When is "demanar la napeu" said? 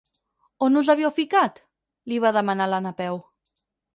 2.39-3.21